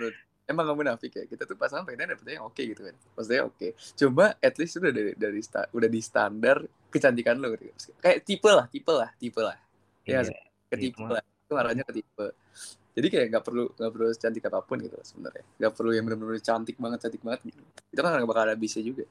[0.51, 2.95] emang gak munafik ya kita tuh pasangan pengen dapetnya yang oke okay gitu kan?
[3.15, 3.55] Maksudnya oke.
[3.55, 3.71] Okay.
[3.75, 6.57] coba at least udah dari dari sta, udah di standar
[6.91, 7.95] kecantikan lo gitu.
[8.03, 9.57] kayak tipe lah tipe lah tipe lah.
[10.03, 11.23] Ya yeah, ke tipe yeah, lah.
[11.23, 12.27] Itu arahnya ke tipe.
[12.91, 15.45] Jadi kayak nggak perlu nggak perlu cantik apa pun gitu sebenarnya.
[15.55, 17.61] Nggak perlu yang benar-benar cantik banget cantik banget gitu.
[17.95, 19.07] Itu kan nggak bakal ada bisa juga.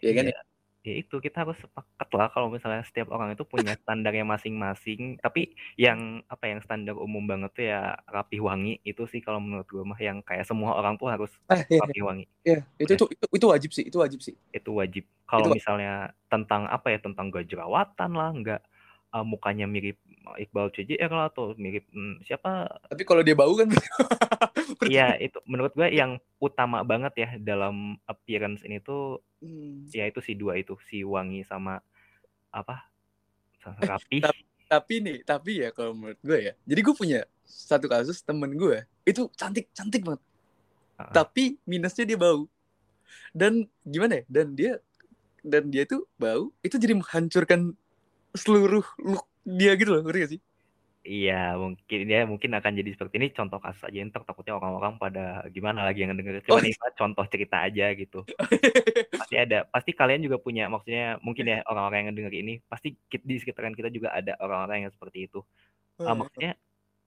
[0.00, 0.36] Ya kan yeah.
[0.36, 0.49] ya
[0.80, 5.20] ya itu kita harus sepakat lah kalau misalnya setiap orang itu punya standarnya masing-masing.
[5.20, 8.80] Tapi yang apa yang standar umum banget tuh ya rapi wangi.
[8.80, 12.00] Itu sih kalau menurut gue mah yang kayak semua orang tuh harus eh, iya, rapi
[12.00, 12.24] wangi.
[12.44, 14.34] Iya itu, itu itu itu wajib sih itu wajib sih.
[14.52, 15.04] Itu wajib.
[15.28, 18.62] Kalau misalnya tentang apa ya tentang gak jerawatan lah nggak
[19.14, 19.98] uh, mukanya mirip
[20.38, 22.68] Iqbal CJR lah atau mirip hmm, siapa?
[22.86, 23.68] Tapi kalau dia bau kan?
[24.80, 29.92] Iya itu menurut gue yang utama banget ya dalam appearance ini tuh hmm.
[29.92, 31.84] ya itu si dua itu si wangi sama
[32.48, 32.88] apa?
[33.60, 34.16] Eh, rapi.
[34.24, 38.56] tapi, tapi nih tapi ya kalau menurut gue ya jadi gue punya satu kasus temen
[38.56, 40.22] gue itu cantik cantik banget.
[41.00, 41.12] Uh-uh.
[41.12, 42.48] tapi minusnya dia bau.
[43.34, 44.72] Dan gimana ya dan dia
[45.44, 47.74] dan dia tuh bau itu jadi menghancurkan
[48.36, 50.40] seluruh look dia gitu loh ngerti gak sih?
[51.00, 53.28] Iya mungkin ya mungkin akan jadi seperti ini.
[53.32, 56.60] Contoh kasus aja entar takutnya orang-orang pada gimana lagi yang denger cuma oh.
[56.60, 58.20] ini contoh cerita aja gitu.
[59.20, 63.36] Pasti ada pasti kalian juga punya maksudnya mungkin ya orang-orang yang denger ini pasti di
[63.40, 65.40] sekitaran kita juga ada orang-orang yang seperti itu.
[65.96, 66.58] Uh, maksudnya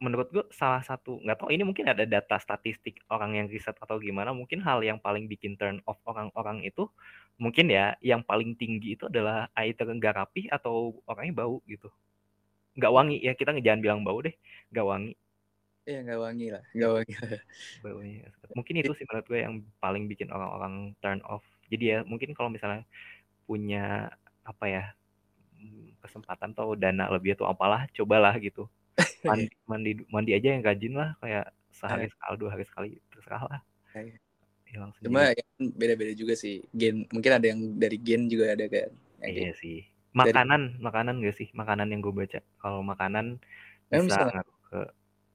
[0.02, 4.02] menurut gue salah satu nggak tahu ini mungkin ada data statistik orang yang riset atau
[4.02, 6.91] gimana mungkin hal yang paling bikin turn off orang-orang itu
[7.39, 11.88] mungkin ya yang paling tinggi itu adalah either nggak rapi atau orangnya bau gitu
[12.78, 13.18] nggak wangi.
[13.22, 14.34] Ya kita jangan bilang bau deh.
[14.74, 15.14] Nggak wangi.
[15.84, 17.14] Iya nggak wangi lah, nggak wangi.
[17.84, 21.44] baunya mungkin itu sih menurut gue yang paling bikin orang-orang turn off.
[21.68, 22.88] Jadi ya mungkin kalau misalnya
[23.44, 24.08] punya
[24.48, 24.84] apa ya
[26.00, 28.72] kesempatan atau dana lebih atau apalah cobalah gitu.
[29.28, 31.20] Mandi mandi mandi aja yang rajin lah.
[31.20, 33.60] Kayak sehari sekali dua hari sekali terserah lah.
[33.92, 34.16] Iya.
[34.72, 36.64] hilang Cuma sendiri ya beda-beda juga sih.
[36.72, 38.92] Gen mungkin ada yang dari gen juga ada kan.
[39.20, 41.49] Iya sih makanan makanan gak sih?
[41.52, 42.39] Makanan yang gue baca.
[42.62, 43.41] Kalau makanan
[43.89, 44.21] bisa bisa?
[44.21, 44.34] nggak?
[44.34, 44.80] ngaruh ke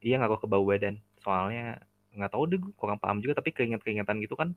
[0.02, 0.96] iya ngaruh ke bau badan.
[1.22, 1.82] Soalnya
[2.14, 3.38] nggak tahu deh gue kurang paham juga.
[3.42, 4.54] Tapi keringat keringatan gitu kan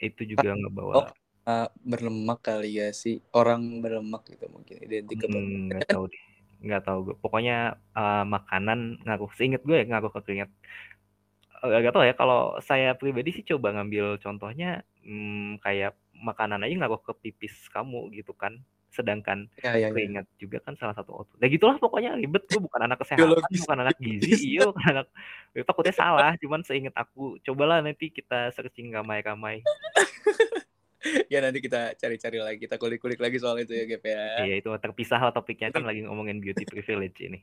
[0.00, 1.06] itu juga ngebawa Oh,
[1.44, 3.20] uh, berlemak kali ya sih.
[3.36, 6.24] Orang berlemak gitu mungkin identik ke Hmm, nggak tahu deh.
[6.60, 10.50] Nggak tahu gue pokoknya eh, makanan ngaruh seinget gue ya ngaruh ke keringat.
[11.60, 16.74] Eh, nggak tahu ya kalau saya pribadi sih coba ngambil contohnya hmm, kayak makanan aja
[16.76, 19.88] ngaruh ke pipis kamu gitu kan sedangkan Ya, ya, ya.
[19.94, 21.38] keringat juga kan salah satu output.
[21.38, 23.62] Nah gitulah pokoknya ribet gue bukan anak kesehatan, Biologis.
[23.62, 25.06] bukan anak gizi, iya bukan anak
[25.54, 29.62] Gue takutnya salah, cuman seingat aku cobalah nanti kita searching ramai-ramai.
[31.32, 34.22] ya nanti kita cari-cari lagi, kita kulik-kulik lagi soal itu ya, Gap ya.
[34.46, 37.40] Iya itu terpisah lah topiknya kan lagi ngomongin beauty privilege ini.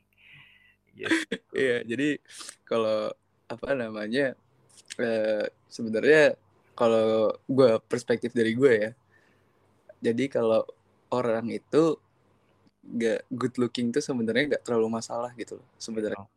[0.96, 1.12] Yes.
[1.54, 2.18] Iya, jadi
[2.66, 3.12] kalau
[3.48, 4.34] apa namanya
[4.98, 6.36] eh, sebenarnya
[6.72, 8.90] kalau gue perspektif dari gue ya,
[10.00, 10.62] jadi kalau
[11.12, 11.96] orang itu
[12.88, 16.16] gak good looking tuh sebenarnya nggak terlalu masalah gitu loh sebenarnya.
[16.16, 16.28] Oh,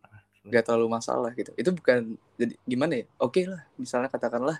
[0.43, 1.53] nggak terlalu masalah gitu.
[1.55, 3.05] Itu bukan jadi gimana ya?
[3.21, 4.57] Oke lah misalnya katakanlah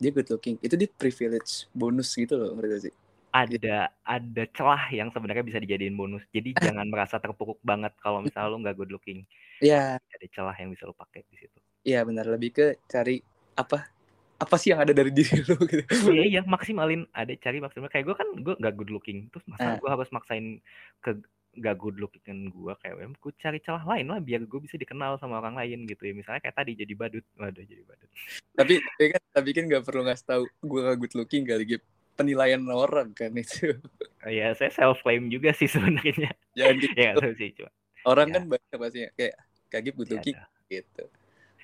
[0.00, 2.94] dia good looking itu dia privilege bonus gitu loh ngerti gak sih?
[3.36, 6.24] Ada ada celah yang sebenarnya bisa dijadiin bonus.
[6.32, 9.26] Jadi jangan merasa terpuruk banget kalau misalnya lu nggak good looking.
[9.60, 11.58] ya Ada celah yang bisa lu pakai di situ.
[11.84, 12.24] iya benar.
[12.30, 13.20] Lebih ke cari
[13.56, 13.95] apa
[14.36, 15.84] apa sih yang ada dari diri lu gitu?
[16.08, 17.08] Iya iya maksimalin.
[17.10, 17.88] Ada cari maksimal.
[17.88, 19.26] Kayak gue kan gue gak good looking.
[19.28, 19.76] Terus masa Ah.
[19.76, 20.60] gue harus maksain
[21.00, 21.16] ke
[21.56, 25.40] gak good looking gue kayak gue cari celah lain lah biar gue bisa dikenal sama
[25.40, 26.12] orang lain gitu ya.
[26.12, 27.24] Misalnya kayak tadi jadi badut.
[27.34, 28.08] Waduh jadi badut.
[28.52, 31.84] Tapi tapi kan tapi kan nggak perlu ngasih tahu gue gak good looking kali gitu.
[32.12, 33.76] Penilaian orang kan itu.
[34.20, 36.32] Oh, ya saya self claim juga sih sebenarnya.
[36.52, 36.92] Jangan gitu.
[36.92, 37.70] ya nggak tahu sih cuma
[38.04, 38.34] orang Ya.
[38.36, 39.34] kan banyak pastinya kayak
[39.66, 40.46] kagip good ya, looking ada.
[40.68, 41.04] gitu.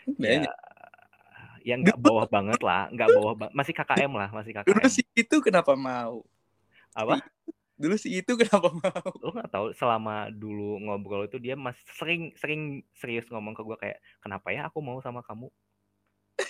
[0.02, 0.42] Ya, banyak.
[0.44, 0.52] ya
[1.62, 5.36] nggak bawah banget lah nggak bawah banget masih KKM lah masih dulu KKM sih itu
[5.42, 6.26] kenapa mau?
[6.92, 7.22] Apa?
[7.78, 9.08] Dulu sih itu kenapa mau?
[9.18, 13.76] Lo nggak tahu selama dulu ngobrol itu dia masih sering sering serius ngomong ke gue
[13.80, 15.50] kayak kenapa ya aku mau sama kamu?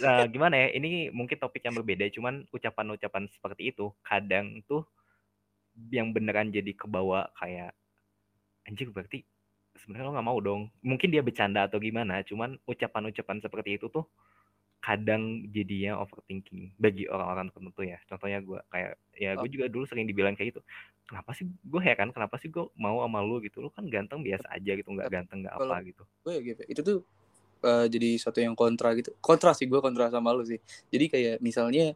[0.03, 4.87] Nah, gimana ya ini mungkin topik yang berbeda cuman ucapan-ucapan seperti itu kadang tuh
[5.89, 7.73] yang beneran jadi kebawa kayak
[8.69, 9.25] anjing berarti
[9.77, 10.63] sebenarnya lo nggak mau dong.
[10.85, 14.05] Mungkin dia bercanda atau gimana cuman ucapan-ucapan seperti itu tuh
[14.83, 17.99] kadang jadinya overthinking bagi orang-orang tertentu ya.
[18.11, 20.61] Contohnya gue kayak ya gue juga dulu sering dibilang kayak gitu
[21.07, 23.39] kenapa sih gue heran kenapa sih gue mau sama lu?
[23.39, 23.63] Gitu.
[23.63, 26.03] Lu kan ganteng biasa aja gitu nggak ganteng nggak apa gitu.
[26.27, 26.99] gue ya gitu itu tuh
[27.63, 29.15] eh, jadi satu yang kontra gitu.
[29.23, 30.59] Kontra sih gue kontra sama lu sih.
[30.91, 31.95] Jadi kayak misalnya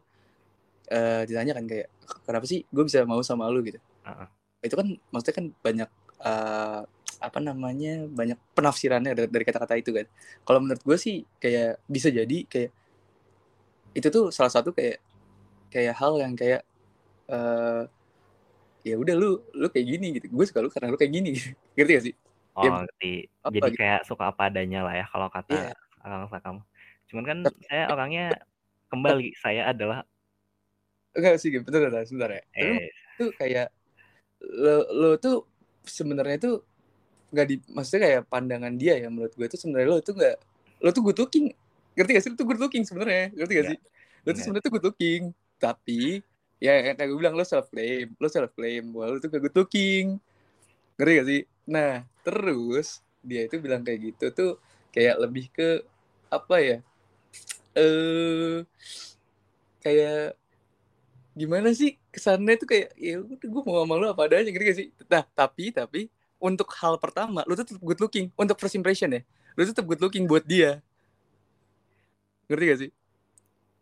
[0.87, 1.91] eh ditanya kan kayak
[2.23, 3.59] kenapa sih gue bisa mau sama lu?
[3.61, 3.77] Gitu.
[4.07, 4.27] Heeh.
[4.57, 5.89] itu kan maksudnya kan banyak
[6.23, 6.81] eh,
[7.17, 10.05] apa namanya banyak penafsirannya dari, dari kata-kata itu kan.
[10.43, 12.71] Kalau menurut gue sih kayak bisa jadi kayak
[13.93, 15.01] itu tuh salah satu kayak
[15.67, 16.61] kayak hal yang kayak
[17.27, 17.83] eh
[18.85, 20.29] ya udah lu lu kayak gini gitu.
[20.29, 21.49] Gue suka lu karena lu kayak gini gitu.
[21.75, 22.15] ngerti gak sih?
[22.57, 23.13] Oh Ya, ngerti.
[23.41, 23.77] apa jadi gitu.
[23.77, 25.73] kayak suka apa adanya lah ya kalau kata Iya.
[26.01, 26.61] orang kamu
[27.07, 28.25] cuman kan Tapi- saya orangnya
[28.89, 30.03] kembali saya adalah
[31.13, 32.43] enggak sih bentar bentar sebentar ya.
[32.53, 32.91] Eh.
[33.15, 33.71] tuh kayak
[34.43, 35.47] lo lo tuh
[35.81, 36.66] sebenarnya tuh
[37.27, 40.37] nggak di maksudnya kayak pandangan dia ya menurut gue tuh sebenarnya lo tuh nggak
[40.77, 41.45] lo tuh good looking.
[41.97, 42.29] Ngerti gak sih?
[42.29, 43.73] Lo tuh good looking sebenarnya ngerti gak Nggak.
[43.73, 43.79] sih?
[43.81, 44.43] Lo tuh Nggak.
[44.45, 45.23] sebenarnya tuh good looking
[45.57, 46.01] tapi
[46.57, 49.55] ya kayak gue bilang lo self claim lo self claim bahwa lo tuh gak good
[49.57, 50.05] looking.
[50.95, 51.41] Ngerti gak sih?
[51.67, 52.87] Nah terus
[53.25, 54.51] dia itu bilang kayak gitu tuh
[54.93, 55.83] kayak lebih ke
[56.31, 56.77] apa ya?
[57.75, 58.63] Eh
[59.83, 60.37] kayak
[61.37, 64.77] gimana sih kesannya tuh kayak ya udah gue mau sama lu apa adanya ngerti gak
[64.77, 64.87] sih?
[65.09, 66.01] Nah tapi tapi
[66.37, 68.29] untuk hal pertama lu tuh tetap good looking.
[68.37, 69.21] Untuk first impression ya
[69.57, 70.79] lu tuh tetap good looking buat dia.
[72.47, 72.91] Ngerti gak sih?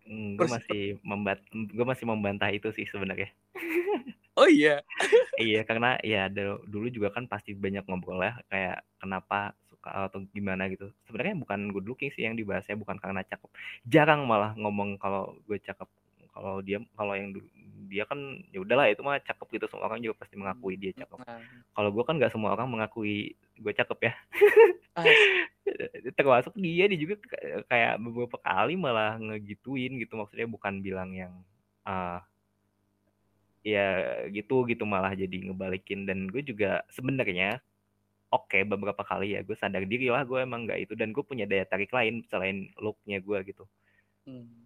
[0.05, 3.29] Gue Persis- masih membat gue masih membantah itu sih sebenarnya.
[4.35, 4.83] Oh iya?
[5.39, 6.27] Iya karena ya
[6.67, 10.91] dulu juga kan pasti banyak ngobrol ya kayak kenapa suka atau gimana gitu.
[11.07, 13.47] Sebenarnya bukan good looking sih yang dibahasnya bukan karena cakep.
[13.87, 15.87] Jarang malah ngomong kalau gue cakep.
[16.35, 17.47] Kalau dia kalau yang dulu
[17.85, 18.17] dia kan
[18.49, 19.65] ya udahlah itu mah cakep gitu.
[19.69, 21.17] Semua orang juga pasti mengakui dia cakep.
[21.21, 21.39] Nah,
[21.71, 24.13] kalau gue kan nggak semua orang mengakui gue cakep ya.
[24.95, 25.03] Ah,
[26.17, 27.15] termasuk dia dia juga
[27.69, 30.17] kayak beberapa kali malah ngegituin gitu.
[30.17, 31.33] Maksudnya bukan bilang yang
[31.85, 32.19] uh,
[33.65, 36.09] ya gitu gitu malah jadi ngebalikin.
[36.09, 37.61] Dan gue juga sebenarnya
[38.33, 40.93] oke okay, beberapa kali ya gue sadar diri lah gue emang nggak itu.
[40.97, 43.63] Dan gue punya daya tarik lain selain looknya gue gitu.
[44.25, 44.64] Hmm.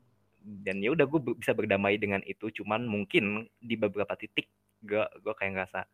[0.65, 4.49] Dan ya udah gue bisa berdamai dengan itu cuman mungkin di beberapa titik
[4.81, 5.85] gue gue kayak ngerasa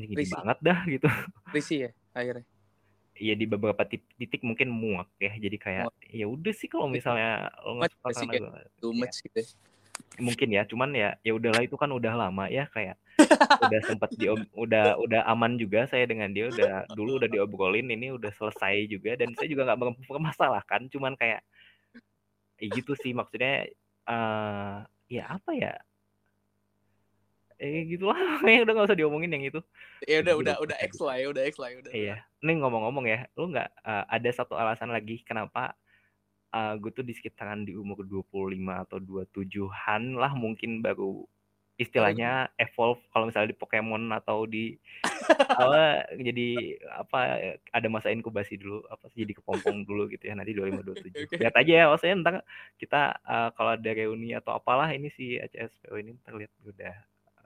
[0.00, 1.08] ini gini banget dah gitu.
[1.52, 2.46] Risi ya akhirnya?
[3.20, 7.76] Iya di beberapa titik mungkin muak ya jadi kayak ya udah sih kalau misalnya lo
[7.76, 9.24] nggak suka karena gue too much ya.
[9.28, 9.40] gitu
[10.20, 12.96] mungkin ya cuman ya ya udahlah itu kan udah lama ya kayak
[13.68, 18.16] udah sempat di udah udah aman juga saya dengan dia udah dulu udah diobrolin ini
[18.16, 21.44] udah selesai juga dan saya juga nggak mempermasalahkan cuman kayak
[22.60, 23.68] ya gitu sih maksudnya
[24.10, 25.72] uh, ya apa ya?
[27.62, 28.18] Eh gitu lah.
[28.66, 29.60] Udah gak usah diomongin yang itu.
[30.04, 32.16] Ya udah udah udah X lah ya udah X lah ya udah iya.
[32.40, 35.76] ini ngomong-ngomong ya lu nggak uh, ada satu alasan lagi kenapa
[36.54, 38.56] uh, gue tuh di sekitaran di umur 25
[38.88, 41.24] atau 27-an lah mungkin baru
[41.80, 44.76] istilahnya evolve kalau misalnya di Pokemon atau di
[45.64, 47.20] apa jadi apa
[47.72, 51.40] ada masa inkubasi dulu apa sih jadi kepompong dulu gitu ya nanti 2027 okay.
[51.40, 52.34] lihat aja ya maksudnya ntar
[52.76, 56.94] kita uh, kalau ada reuni atau apalah ini si ACSPO ini terlihat udah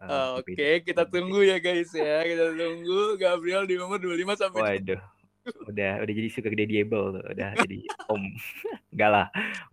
[0.03, 2.27] uh, oke okay, kita tunggu ya guys ya.
[2.27, 5.03] Kita tunggu Gabriel di umur 25 sampai waduh
[5.44, 8.25] udah udah jadi suka gede tuh udah jadi om.
[8.97, 9.27] Enggak lah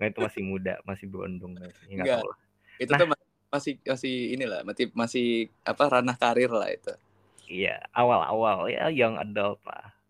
[0.04, 1.56] itu masih muda masih berondong
[1.88, 2.38] enggak, tahu lah.
[2.82, 3.08] itu nah, tuh
[3.51, 6.93] masih masih inilah masih masih apa ranah karir lah itu.
[7.51, 10.00] Iya awal-awal ya yang adult lah